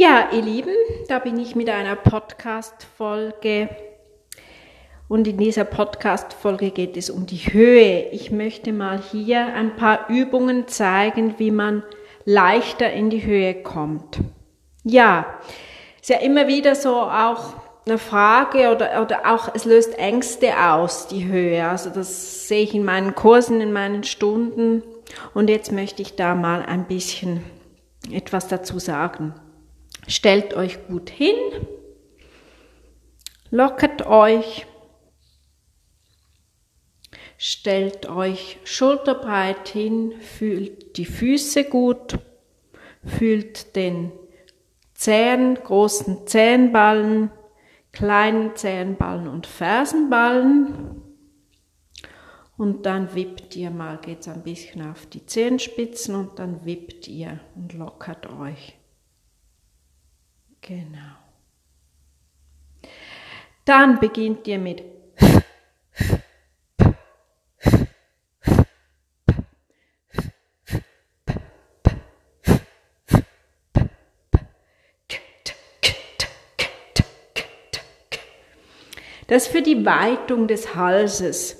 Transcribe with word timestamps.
Ja, 0.00 0.28
ihr 0.30 0.42
Lieben, 0.42 0.76
da 1.08 1.18
bin 1.18 1.40
ich 1.40 1.56
mit 1.56 1.68
einer 1.68 1.96
Podcast-Folge. 1.96 3.68
Und 5.08 5.26
in 5.26 5.38
dieser 5.38 5.64
Podcast-Folge 5.64 6.70
geht 6.70 6.96
es 6.96 7.10
um 7.10 7.26
die 7.26 7.52
Höhe. 7.52 8.08
Ich 8.12 8.30
möchte 8.30 8.72
mal 8.72 9.00
hier 9.00 9.44
ein 9.44 9.74
paar 9.74 10.08
Übungen 10.08 10.68
zeigen, 10.68 11.40
wie 11.40 11.50
man 11.50 11.82
leichter 12.24 12.92
in 12.92 13.10
die 13.10 13.26
Höhe 13.26 13.60
kommt. 13.60 14.20
Ja, 14.84 15.26
ist 16.00 16.10
ja 16.10 16.18
immer 16.18 16.46
wieder 16.46 16.76
so 16.76 16.94
auch 16.94 17.54
eine 17.84 17.98
Frage 17.98 18.70
oder, 18.70 19.02
oder 19.02 19.34
auch, 19.34 19.52
es 19.52 19.64
löst 19.64 19.98
Ängste 19.98 20.64
aus, 20.64 21.08
die 21.08 21.26
Höhe. 21.26 21.68
Also 21.68 21.90
das 21.90 22.46
sehe 22.46 22.62
ich 22.62 22.72
in 22.72 22.84
meinen 22.84 23.16
Kursen, 23.16 23.60
in 23.60 23.72
meinen 23.72 24.04
Stunden. 24.04 24.84
Und 25.34 25.50
jetzt 25.50 25.72
möchte 25.72 26.02
ich 26.02 26.14
da 26.14 26.36
mal 26.36 26.62
ein 26.62 26.86
bisschen 26.86 27.42
etwas 28.12 28.46
dazu 28.46 28.78
sagen. 28.78 29.34
Stellt 30.08 30.54
euch 30.54 30.86
gut 30.86 31.10
hin, 31.10 31.36
lockert 33.50 34.06
euch, 34.06 34.66
stellt 37.36 38.08
euch 38.08 38.58
schulterbreit 38.64 39.68
hin, 39.68 40.14
fühlt 40.18 40.96
die 40.96 41.04
Füße 41.04 41.64
gut, 41.64 42.18
fühlt 43.04 43.76
den 43.76 44.10
Zehen, 44.94 45.56
großen 45.56 46.26
Zehenballen, 46.26 47.30
kleinen 47.92 48.56
Zehenballen 48.56 49.28
und 49.28 49.46
Fersenballen. 49.46 51.02
Und 52.56 52.86
dann 52.86 53.14
wippt 53.14 53.54
ihr 53.56 53.70
mal, 53.70 53.98
geht's 53.98 54.26
ein 54.26 54.42
bisschen 54.42 54.90
auf 54.90 55.04
die 55.04 55.26
Zehenspitzen 55.26 56.14
und 56.14 56.38
dann 56.38 56.64
wippt 56.64 57.08
ihr 57.08 57.40
und 57.54 57.74
lockert 57.74 58.26
euch. 58.32 58.77
Genau. 60.68 61.16
Dann 63.64 63.98
beginnt 64.00 64.46
ihr 64.46 64.58
mit 64.58 64.84
Das 79.26 79.46
für 79.46 79.62
die 79.62 79.86
Weitung 79.86 80.48
des 80.48 80.74
Halses. 80.74 81.57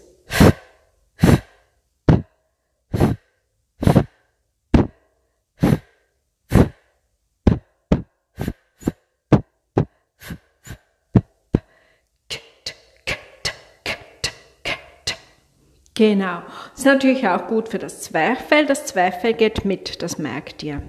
Genau. 15.98 16.42
Das 16.70 16.78
ist 16.78 16.86
natürlich 16.86 17.26
auch 17.26 17.48
gut 17.48 17.68
für 17.68 17.80
das 17.80 18.02
Zwerchfell. 18.02 18.66
Das 18.66 18.86
Zwerchfell 18.86 19.34
geht 19.34 19.64
mit, 19.64 20.00
das 20.00 20.16
merkt 20.16 20.62
ihr. 20.62 20.80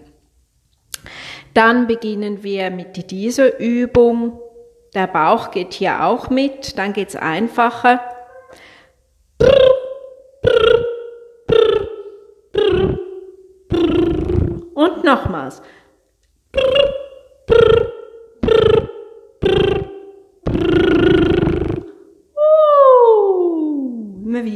Dann 1.56 1.88
beginnen 1.88 2.44
wir 2.44 2.70
mit 2.70 3.10
dieser 3.10 3.60
Übung. 3.60 4.40
Der 4.94 5.08
Bauch 5.08 5.50
geht 5.50 5.74
hier 5.74 6.04
auch 6.06 6.30
mit, 6.30 6.78
dann 6.78 6.94
geht's 6.94 7.16
einfacher. 7.16 8.00
Und 14.76 15.04
nochmals. 15.04 15.64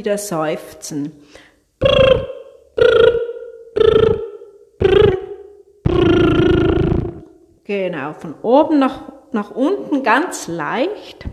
Wieder 0.04 0.18
seufzen. 0.18 1.12
Genau, 7.64 8.12
von 8.12 8.34
oben 8.42 8.78
nach, 8.78 9.00
nach 9.32 9.50
unten 9.50 10.02
ganz 10.02 10.46
leicht. 10.46 11.24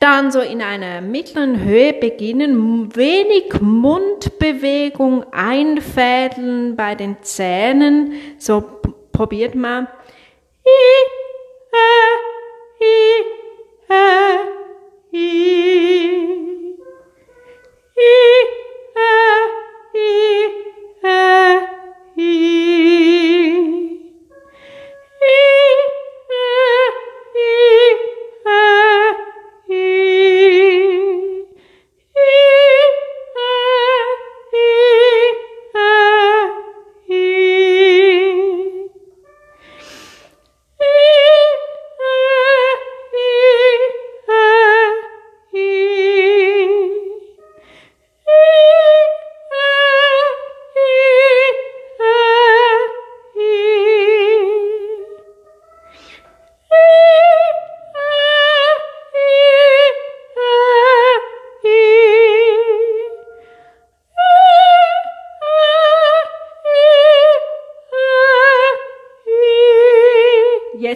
Dann 0.00 0.32
so 0.32 0.40
in 0.40 0.60
einer 0.60 1.00
mittleren 1.00 1.62
Höhe 1.62 1.92
beginnen, 1.92 2.96
wenig 2.96 3.60
Mundbewegung 3.60 5.24
einfädeln 5.32 6.74
bei 6.74 6.96
den 6.96 7.22
Zähnen. 7.22 8.14
So 8.38 8.64
probiert 9.12 9.54
mal. 9.54 9.86
I, 10.64 10.68
äh, 11.72 12.18
äh. 13.94 14.58
e, 17.98 18.46
e, 18.96 19.08
e, 19.94 21.12
e. 22.16 23.57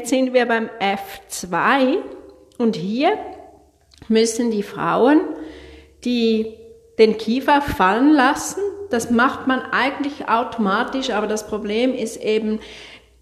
Jetzt 0.03 0.11
sind 0.11 0.33
wir 0.33 0.47
beim 0.47 0.69
F2 0.81 1.99
und 2.59 2.75
hier 2.75 3.17
müssen 4.09 4.51
die 4.51 4.65
Frauen 4.65 5.21
die 6.03 6.57
den 6.99 7.19
Kiefer 7.19 7.63
fallen 7.63 8.13
lassen. 8.13 8.61
Das 8.91 9.13
macht 9.13 9.47
man 9.47 9.63
eigentlich 9.63 10.29
automatisch, 10.29 11.11
aber 11.11 11.29
das 11.29 11.47
Problem 11.47 11.95
ist 11.95 12.17
eben, 12.17 12.59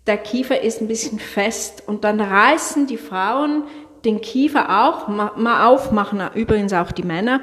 der 0.06 0.16
Kiefer 0.16 0.62
ist 0.62 0.80
ein 0.80 0.88
bisschen 0.88 1.18
fest 1.18 1.82
und 1.86 2.02
dann 2.04 2.18
reißen 2.18 2.86
die 2.86 2.96
Frauen 2.96 3.64
den 4.06 4.22
Kiefer 4.22 4.86
auch 4.86 5.06
mal 5.08 5.66
auf, 5.66 5.92
machen 5.92 6.22
übrigens 6.34 6.72
auch 6.72 6.92
die 6.92 7.02
Männer. 7.02 7.42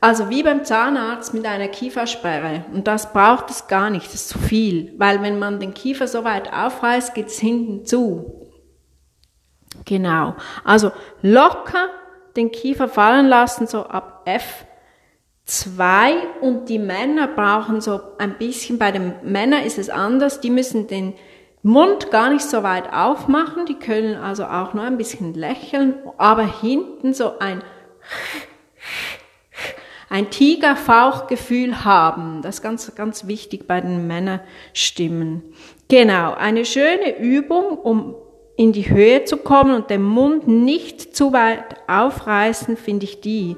Also 0.00 0.28
wie 0.30 0.42
beim 0.42 0.64
Zahnarzt 0.64 1.32
mit 1.32 1.46
einer 1.46 1.68
Kiefersperre. 1.68 2.64
Und 2.74 2.88
das 2.88 3.12
braucht 3.12 3.50
es 3.50 3.68
gar 3.68 3.88
nicht, 3.90 4.06
das 4.06 4.14
ist 4.14 4.28
zu 4.30 4.40
viel. 4.40 4.92
Weil 4.98 5.22
wenn 5.22 5.38
man 5.38 5.60
den 5.60 5.72
Kiefer 5.74 6.08
so 6.08 6.24
weit 6.24 6.52
aufreißt, 6.52 7.14
geht 7.14 7.28
es 7.28 7.38
hinten 7.38 7.86
zu. 7.86 8.43
Genau. 9.84 10.34
Also 10.64 10.92
locker 11.22 11.88
den 12.36 12.50
Kiefer 12.50 12.88
fallen 12.88 13.26
lassen, 13.26 13.66
so 13.66 13.84
ab 13.84 14.26
F2 15.46 16.14
und 16.40 16.68
die 16.68 16.78
Männer 16.78 17.28
brauchen 17.28 17.80
so 17.80 18.00
ein 18.18 18.38
bisschen, 18.38 18.78
bei 18.78 18.90
den 18.90 19.14
Männern 19.22 19.62
ist 19.62 19.78
es 19.78 19.90
anders, 19.90 20.40
die 20.40 20.50
müssen 20.50 20.86
den 20.86 21.14
Mund 21.62 22.10
gar 22.10 22.30
nicht 22.30 22.44
so 22.44 22.62
weit 22.62 22.92
aufmachen, 22.92 23.66
die 23.66 23.78
können 23.78 24.16
also 24.16 24.44
auch 24.44 24.74
nur 24.74 24.84
ein 24.84 24.98
bisschen 24.98 25.32
lächeln, 25.34 25.94
aber 26.18 26.42
hinten 26.42 27.14
so 27.14 27.38
ein 27.38 27.62
ein 30.10 30.30
Tigerfauchgefühl 30.30 31.84
haben. 31.84 32.40
Das 32.42 32.56
ist 32.56 32.62
ganz, 32.62 32.94
ganz 32.94 33.26
wichtig 33.26 33.66
bei 33.66 33.80
den 33.80 34.06
Männerstimmen. 34.06 35.42
Genau, 35.88 36.34
eine 36.34 36.64
schöne 36.64 37.18
Übung, 37.18 37.78
um 37.78 38.14
in 38.56 38.72
die 38.72 38.88
Höhe 38.88 39.24
zu 39.24 39.36
kommen 39.36 39.74
und 39.74 39.90
den 39.90 40.02
Mund 40.02 40.46
nicht 40.46 41.16
zu 41.16 41.32
weit 41.32 41.76
aufreißen, 41.88 42.76
finde 42.76 43.04
ich 43.04 43.20
die. 43.20 43.56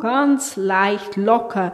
Ganz 0.00 0.56
leicht 0.56 1.16
locker. 1.16 1.72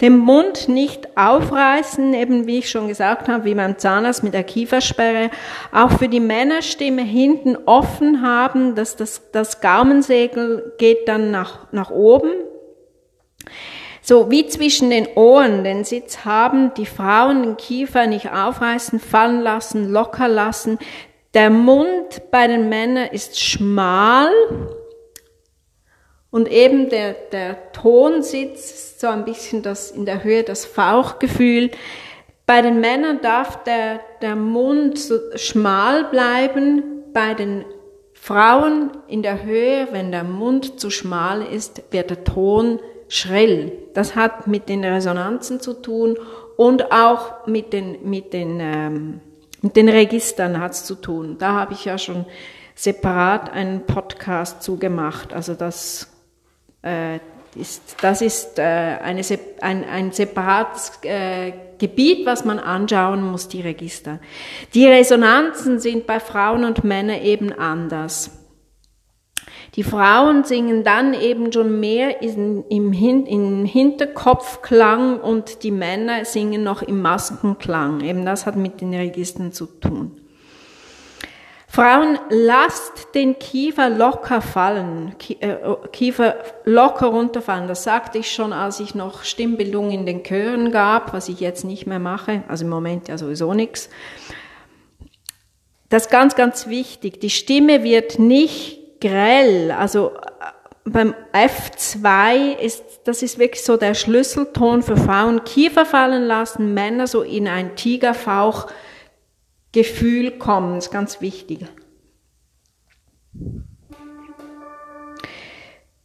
Den 0.00 0.16
Mund 0.16 0.68
nicht 0.68 1.16
aufreißen, 1.16 2.14
eben 2.14 2.46
wie 2.46 2.60
ich 2.60 2.70
schon 2.70 2.88
gesagt 2.88 3.28
habe, 3.28 3.44
wie 3.44 3.54
beim 3.54 3.76
Zahnarzt 3.76 4.22
mit 4.22 4.32
der 4.32 4.44
Kiefersperre. 4.44 5.30
Auch 5.72 5.90
für 5.98 6.08
die 6.08 6.20
Männerstimme 6.20 7.02
hinten 7.02 7.56
offen 7.66 8.22
haben, 8.22 8.74
dass 8.74 8.96
das, 8.96 9.30
das 9.32 9.60
Gaumensegel 9.60 10.72
geht 10.78 11.06
dann 11.06 11.30
nach, 11.30 11.70
nach 11.72 11.90
oben. 11.90 12.30
So 14.00 14.30
wie 14.30 14.46
zwischen 14.46 14.88
den 14.90 15.06
Ohren 15.14 15.62
den 15.64 15.84
Sitz 15.84 16.24
haben, 16.24 16.72
die 16.74 16.86
Frauen 16.86 17.42
den 17.42 17.56
Kiefer 17.58 18.06
nicht 18.06 18.32
aufreißen, 18.32 18.98
fallen 18.98 19.40
lassen, 19.40 19.90
locker 19.90 20.28
lassen. 20.28 20.78
Der 21.34 21.50
Mund 21.50 22.22
bei 22.30 22.46
den 22.46 22.68
Männern 22.68 23.08
ist 23.12 23.38
schmal 23.38 24.32
und 26.30 26.50
eben 26.50 26.88
der, 26.88 27.14
der 27.32 27.72
Tonsitz 27.72 29.00
so 29.00 29.08
ein 29.08 29.24
bisschen 29.24 29.62
das, 29.62 29.90
in 29.90 30.06
der 30.06 30.22
Höhe 30.22 30.42
das 30.42 30.64
Fauchgefühl. 30.64 31.70
Bei 32.46 32.62
den 32.62 32.80
Männern 32.80 33.20
darf 33.22 33.62
der, 33.64 34.00
der 34.22 34.36
Mund 34.36 34.98
so 34.98 35.18
schmal 35.36 36.04
bleiben, 36.04 36.82
bei 37.12 37.34
den 37.34 37.64
Frauen 38.12 38.90
in 39.08 39.22
der 39.22 39.44
Höhe, 39.44 39.88
wenn 39.92 40.12
der 40.12 40.24
Mund 40.24 40.78
zu 40.78 40.90
schmal 40.90 41.42
ist, 41.42 41.82
wird 41.90 42.10
der 42.10 42.24
Ton 42.24 42.78
schrill. 43.08 43.72
Das 43.94 44.14
hat 44.14 44.46
mit 44.46 44.68
den 44.68 44.84
Resonanzen 44.84 45.60
zu 45.60 45.74
tun 45.74 46.16
und 46.56 46.92
auch 46.92 47.46
mit 47.46 47.72
den, 47.72 48.08
mit 48.08 48.32
den, 48.32 48.58
ähm, 48.60 49.20
mit 49.62 49.74
den 49.76 49.88
Registern 49.88 50.60
hat's 50.60 50.84
zu 50.84 50.94
tun. 50.94 51.36
Da 51.38 51.52
habe 51.52 51.72
ich 51.72 51.86
ja 51.86 51.98
schon 51.98 52.26
separat 52.74 53.52
einen 53.52 53.86
Podcast 53.86 54.62
zugemacht. 54.62 55.32
Also 55.32 55.54
das 55.54 56.08
ist, 57.54 57.96
das 58.02 58.22
ist 58.22 58.58
äh, 58.58 58.62
eine, 58.62 59.22
ein, 59.60 59.84
ein 59.84 60.12
separates 60.12 61.00
äh, 61.02 61.52
Gebiet, 61.78 62.26
was 62.26 62.44
man 62.44 62.58
anschauen 62.58 63.22
muss, 63.22 63.48
die 63.48 63.60
Register. 63.60 64.20
Die 64.74 64.86
Resonanzen 64.86 65.80
sind 65.80 66.06
bei 66.06 66.20
Frauen 66.20 66.64
und 66.64 66.84
Männern 66.84 67.22
eben 67.22 67.52
anders. 67.52 68.36
Die 69.76 69.84
Frauen 69.84 70.44
singen 70.44 70.82
dann 70.82 71.14
eben 71.14 71.52
schon 71.52 71.78
mehr 71.78 72.22
im, 72.22 72.92
Hin, 72.92 73.26
im 73.26 73.64
Hinterkopfklang 73.64 75.20
und 75.20 75.62
die 75.62 75.70
Männer 75.70 76.24
singen 76.24 76.64
noch 76.64 76.82
im 76.82 77.00
Maskenklang. 77.00 78.00
Eben 78.00 78.24
das 78.24 78.46
hat 78.46 78.56
mit 78.56 78.80
den 78.80 78.92
Registern 78.92 79.52
zu 79.52 79.66
tun. 79.66 80.20
Frauen, 81.72 82.18
lasst 82.30 83.14
den 83.14 83.38
Kiefer 83.38 83.90
locker 83.90 84.42
fallen, 84.42 85.14
äh, 85.38 85.54
Kiefer 85.92 86.34
locker 86.64 87.06
runterfallen. 87.06 87.68
Das 87.68 87.84
sagte 87.84 88.18
ich 88.18 88.32
schon, 88.32 88.52
als 88.52 88.80
ich 88.80 88.96
noch 88.96 89.22
Stimmbildung 89.22 89.92
in 89.92 90.04
den 90.04 90.24
Chören 90.24 90.72
gab, 90.72 91.12
was 91.12 91.28
ich 91.28 91.38
jetzt 91.38 91.64
nicht 91.64 91.86
mehr 91.86 92.00
mache, 92.00 92.42
also 92.48 92.64
im 92.64 92.70
Moment 92.70 93.06
ja 93.06 93.16
sowieso 93.16 93.54
nichts. 93.54 93.88
Das 95.90 96.06
ist 96.06 96.10
ganz, 96.10 96.34
ganz 96.34 96.66
wichtig. 96.66 97.20
Die 97.20 97.30
Stimme 97.30 97.84
wird 97.84 98.18
nicht 98.18 99.00
grell. 99.00 99.70
Also 99.70 100.10
äh, 100.16 100.90
beim 100.90 101.14
F2 101.32 102.56
ist, 102.58 102.82
das 103.04 103.22
ist 103.22 103.38
wirklich 103.38 103.62
so 103.62 103.76
der 103.76 103.94
Schlüsselton 103.94 104.82
für 104.82 104.96
Frauen. 104.96 105.44
Kiefer 105.44 105.86
fallen 105.86 106.24
lassen, 106.24 106.74
Männer 106.74 107.06
so 107.06 107.22
in 107.22 107.46
ein 107.46 107.76
Tigerfauch-Gefühl 109.72 110.38
kommen. 110.38 110.78
Ist 110.78 110.90
ganz 110.90 111.20
wichtig. 111.20 111.66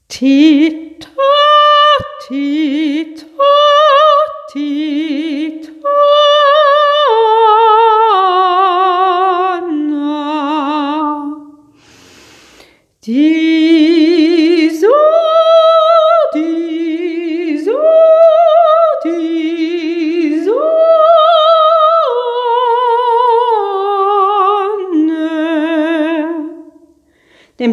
Tita, 0.07 1.09
tita, 2.27 3.25
tita. 4.51 5.71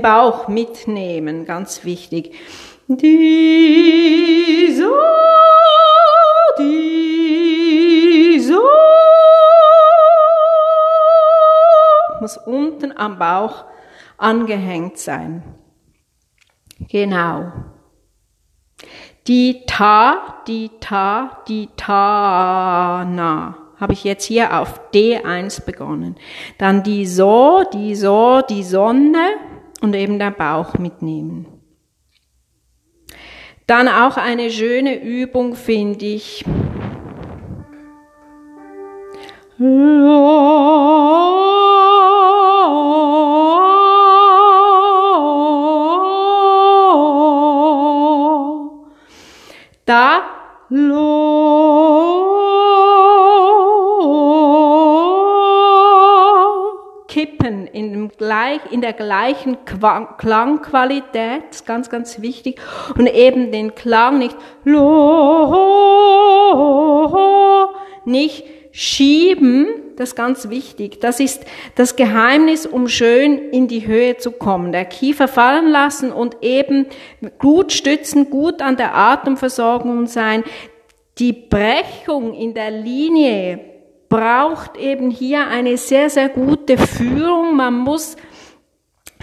Bauch 0.03 0.49
mitnehmen, 0.49 1.45
ganz 1.45 1.85
wichtig. 1.85 2.35
Die 2.89 4.75
so, 4.77 4.93
die 6.59 8.41
so 8.41 8.61
muss 12.21 12.37
unten 12.37 12.97
am 12.97 13.19
Bauch 13.19 13.65
angehängt 14.19 14.99
sein. 14.99 15.43
Genau. 16.89 17.53
Die 19.27 19.65
Ta, 19.67 20.43
die 20.47 20.71
Ta, 20.81 21.43
die 21.49 21.69
Ta, 21.77 23.05
na 23.09 23.63
habe 23.83 23.95
ich 23.95 24.05
jetzt 24.05 24.25
hier 24.25 24.61
auf 24.61 24.81
D1 24.95 25.65
begonnen. 25.65 26.15
Dann 26.59 26.85
die 26.85 27.05
So, 27.05 27.65
die 27.73 27.97
So, 27.97 28.41
die 28.49 28.63
Sonne 28.63 29.27
und 29.83 29.95
eben 29.95 30.19
der 30.19 30.31
Bauch 30.31 30.79
mitnehmen. 30.79 31.47
Dann 33.67 33.89
auch 33.89 34.17
eine 34.17 34.51
schöne 34.51 35.03
Übung 35.03 35.55
finde 35.55 36.07
ich. 36.07 36.45
da 49.85 50.23
lo 50.71 51.32
kippen 57.43 57.67
in, 57.67 57.93
dem 57.93 58.11
gleich, 58.17 58.61
in 58.71 58.81
der 58.81 58.93
gleichen 58.93 59.59
Klangqualität, 59.65 61.67
ganz, 61.67 61.91
ganz 61.91 62.23
wichtig, 62.23 62.61
und 62.97 63.07
eben 63.07 63.53
den 63.53 63.75
Klang 63.75 64.19
nicht 64.19 64.37
nicht 68.05 68.45
schieben, 68.73 69.69
das 69.97 70.11
ist 70.11 70.17
ganz 70.17 70.49
wichtig. 70.49 71.01
Das 71.01 71.21
ist 71.21 71.45
das 71.75 71.95
Geheimnis, 71.95 72.67
um 72.67 72.89
schön 72.89 73.51
in 73.51 73.69
die 73.69 73.87
Höhe 73.87 74.17
zu 74.17 74.33
kommen. 74.33 74.73
Der 74.73 74.87
Kiefer 74.87 75.29
fallen 75.29 75.71
lassen 75.71 76.11
und 76.11 76.39
eben 76.41 76.87
gut 77.39 77.73
stützen, 77.73 78.31
gut 78.31 78.63
an 78.63 78.77
der 78.77 78.97
Atemversorgung 78.97 80.07
sein. 80.07 80.43
Die 81.19 81.33
Brechung 81.33 82.35
in 82.35 82.55
der 82.55 82.71
Linie 82.71 83.72
braucht 84.13 84.77
eben 84.77 85.11
hier 85.11 85.47
eine 85.47 85.79
sehr, 85.79 86.11
sehr 86.11 86.29
gute 86.29 86.77
Führung. 86.77 87.57
Man 87.57 87.79
muss 87.79 88.17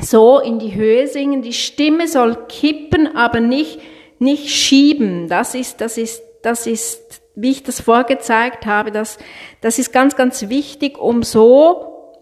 so 0.02 0.40
in 0.40 0.58
die 0.58 0.74
Höhe 0.74 1.08
singen. 1.08 1.44
Die 1.44 1.54
Stimme 1.54 2.08
soll 2.08 2.48
kippen, 2.48 3.16
aber 3.16 3.40
nicht, 3.40 3.80
nicht 4.18 4.50
schieben. 4.50 5.28
Das 5.28 5.54
ist, 5.54 5.80
das 5.80 6.00
ist, 6.00 6.24
das 6.42 6.66
ist 6.66 7.22
wie 7.36 7.52
ich 7.52 7.64
das 7.64 7.80
vorgezeigt 7.80 8.66
habe, 8.66 8.92
das, 8.92 9.18
das 9.62 9.80
ist 9.80 9.94
ganz, 9.94 10.16
ganz 10.18 10.50
wichtig, 10.50 10.98
um 10.98 11.24
so 11.24 12.18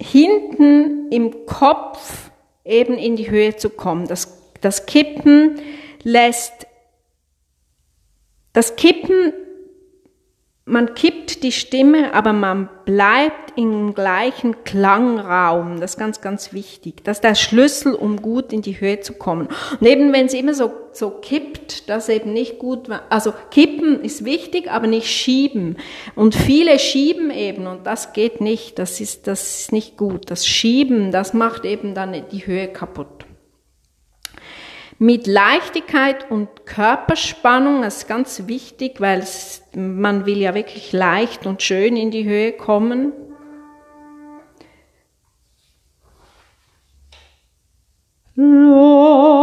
hinten 0.00 1.10
im 1.10 1.44
Kopf 1.44 2.30
eben 2.64 2.96
in 2.96 3.16
die 3.16 3.30
Höhe 3.30 3.56
zu 3.56 3.68
kommen. 3.68 4.06
Das, 4.06 4.40
das 4.62 4.86
Kippen 4.86 5.60
lässt, 6.04 6.66
das 8.54 8.76
Kippen 8.76 9.34
man 10.68 10.96
kippt 10.96 11.44
die 11.44 11.52
Stimme, 11.52 12.12
aber 12.12 12.32
man 12.32 12.68
bleibt 12.84 13.56
im 13.56 13.94
gleichen 13.94 14.64
Klangraum. 14.64 15.80
Das 15.80 15.92
ist 15.92 15.96
ganz, 15.96 16.20
ganz 16.20 16.52
wichtig. 16.52 17.04
Das 17.04 17.18
ist 17.18 17.24
der 17.24 17.36
Schlüssel, 17.36 17.94
um 17.94 18.20
gut 18.20 18.52
in 18.52 18.62
die 18.62 18.80
Höhe 18.80 18.98
zu 18.98 19.12
kommen. 19.12 19.46
Und 19.80 19.86
eben 19.86 20.12
wenn 20.12 20.26
es 20.26 20.34
immer 20.34 20.54
so, 20.54 20.72
so 20.90 21.10
kippt, 21.10 21.88
das 21.88 22.08
eben 22.08 22.32
nicht 22.32 22.58
gut, 22.58 22.88
also 23.10 23.32
kippen 23.52 24.02
ist 24.02 24.24
wichtig, 24.24 24.68
aber 24.68 24.88
nicht 24.88 25.08
schieben. 25.08 25.76
Und 26.16 26.34
viele 26.34 26.80
schieben 26.80 27.30
eben 27.30 27.68
und 27.68 27.86
das 27.86 28.12
geht 28.12 28.40
nicht. 28.40 28.80
Das 28.80 29.00
ist, 29.00 29.28
das 29.28 29.60
ist 29.60 29.72
nicht 29.72 29.96
gut. 29.96 30.32
Das 30.32 30.48
Schieben, 30.48 31.12
das 31.12 31.32
macht 31.32 31.64
eben 31.64 31.94
dann 31.94 32.24
die 32.32 32.44
Höhe 32.44 32.66
kaputt 32.66 33.15
mit 34.98 35.26
Leichtigkeit 35.26 36.30
und 36.30 36.64
Körperspannung, 36.64 37.82
das 37.82 37.98
ist 37.98 38.08
ganz 38.08 38.46
wichtig, 38.46 39.00
weil 39.00 39.20
es, 39.20 39.62
man 39.74 40.26
will 40.26 40.38
ja 40.38 40.54
wirklich 40.54 40.92
leicht 40.92 41.46
und 41.46 41.62
schön 41.62 41.96
in 41.96 42.10
die 42.10 42.24
Höhe 42.24 42.52
kommen. 42.52 43.12
Lord. 48.34 49.36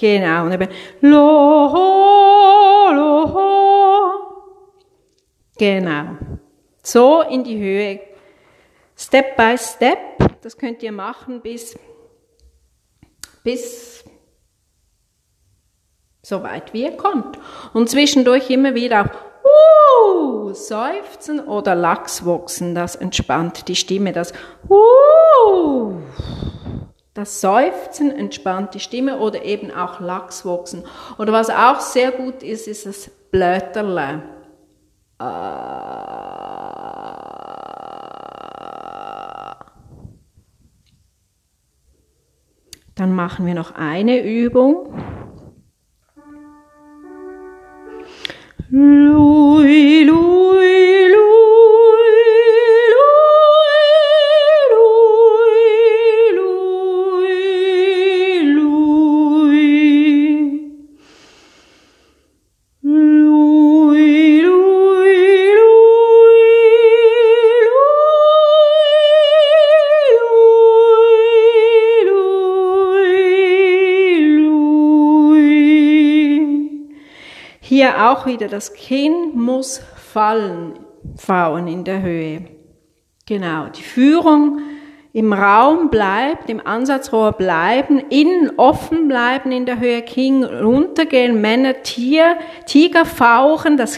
Genau, 0.00 0.44
und 0.44 0.52
eben 0.52 0.68
Lo 1.00 1.97
Genau. 5.58 6.16
So 6.82 7.22
in 7.22 7.44
die 7.44 7.58
Höhe. 7.58 8.00
Step 8.96 9.36
by 9.36 9.56
Step. 9.58 9.98
Das 10.42 10.56
könnt 10.56 10.82
ihr 10.82 10.92
machen 10.92 11.40
bis, 11.40 11.76
bis 13.42 14.04
so 16.22 16.42
weit 16.42 16.72
wie 16.72 16.84
ihr 16.84 16.96
kommt. 16.96 17.38
Und 17.72 17.90
zwischendurch 17.90 18.50
immer 18.50 18.74
wieder 18.74 19.02
auch 19.02 20.48
uh, 20.48 20.52
seufzen 20.52 21.40
oder 21.40 21.74
Lachswachsen. 21.74 22.74
Das 22.74 22.96
entspannt 22.96 23.68
die 23.68 23.76
Stimme. 23.76 24.12
Das 24.12 24.32
uh, 24.68 25.94
das 27.14 27.40
Seufzen 27.40 28.12
entspannt 28.12 28.74
die 28.74 28.80
Stimme 28.80 29.18
oder 29.18 29.42
eben 29.42 29.72
auch 29.72 29.98
Lachswachsen. 29.98 30.84
Oder 31.18 31.32
was 31.32 31.50
auch 31.50 31.80
sehr 31.80 32.12
gut 32.12 32.44
ist, 32.44 32.68
ist 32.68 32.86
das 32.86 33.10
Blöterle. 33.32 34.37
Dann 35.18 35.26
machen 43.14 43.46
wir 43.46 43.54
noch 43.54 43.74
eine 43.74 44.22
Übung. 44.22 45.07
Hier 77.78 78.10
auch 78.10 78.26
wieder, 78.26 78.48
das 78.48 78.72
Kinn 78.74 79.36
muss 79.36 79.80
fallen, 80.12 80.80
Frauen 81.14 81.68
in 81.68 81.84
der 81.84 82.02
Höhe. 82.02 82.46
Genau, 83.24 83.68
die 83.68 83.84
Führung 83.84 84.58
im 85.12 85.32
Raum 85.32 85.88
bleibt, 85.88 86.50
im 86.50 86.60
Ansatzrohr 86.66 87.30
bleiben, 87.30 88.00
innen 88.10 88.50
offen 88.56 89.06
bleiben 89.06 89.52
in 89.52 89.64
der 89.64 89.78
Höhe, 89.78 90.02
Kinn 90.02 90.42
runtergehen, 90.42 91.40
Männer, 91.40 91.84
Tier, 91.84 92.38
Tiger 92.66 93.04
fauchen, 93.04 93.76
das 93.76 93.96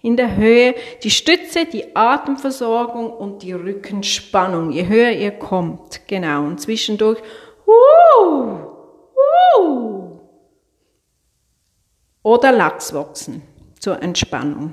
in 0.00 0.16
der 0.16 0.34
Höhe, 0.38 0.74
die 1.02 1.10
Stütze, 1.10 1.66
die 1.66 1.94
Atemversorgung 1.94 3.10
und 3.12 3.42
die 3.42 3.52
Rückenspannung, 3.52 4.70
je 4.70 4.88
höher 4.88 5.10
ihr 5.10 5.32
kommt, 5.32 6.00
genau, 6.06 6.44
und 6.44 6.62
zwischendurch, 6.62 7.18
uh, 7.66 8.71
oder 12.32 12.50
Lachswachsen 12.50 13.42
zur 13.78 14.02
Entspannung. 14.02 14.72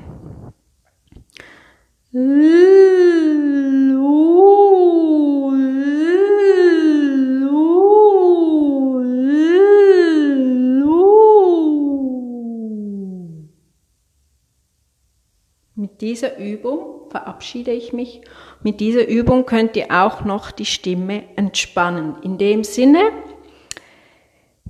Mit 15.76 16.00
dieser 16.00 16.38
Übung 16.38 17.10
verabschiede 17.10 17.72
ich 17.72 17.92
mich. 17.92 18.22
Mit 18.64 18.80
dieser 18.80 19.06
Übung 19.06 19.46
könnt 19.46 19.76
ihr 19.76 19.88
auch 19.90 20.24
noch 20.24 20.52
die 20.52 20.66
Stimme 20.66 21.24
entspannen. 21.36 22.16
In 22.22 22.38
dem 22.38 22.64
Sinne, 22.64 23.02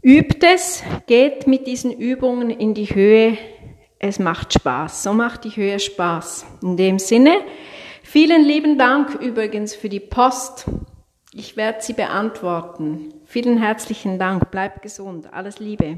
Übt 0.01 0.47
es, 0.47 0.81
geht 1.07 1.45
mit 1.45 1.67
diesen 1.67 1.91
Übungen 1.91 2.49
in 2.49 2.73
die 2.73 2.85
Höhe. 2.85 3.37
Es 3.99 4.17
macht 4.17 4.53
Spaß. 4.53 5.03
So 5.03 5.13
macht 5.13 5.43
die 5.43 5.49
Höhe 5.49 5.79
Spaß. 5.79 6.45
In 6.61 6.77
dem 6.77 6.99
Sinne, 6.99 7.35
vielen 8.01 8.45
lieben 8.45 8.77
Dank 8.77 9.15
übrigens 9.15 9.75
für 9.75 9.89
die 9.89 9.99
Post. 9.99 10.67
Ich 11.33 11.57
werde 11.57 11.81
sie 11.81 11.93
beantworten. 11.93 13.13
Vielen 13.25 13.57
herzlichen 13.57 14.17
Dank. 14.19 14.51
Bleibt 14.51 14.81
gesund. 14.81 15.33
Alles 15.33 15.59
Liebe. 15.59 15.97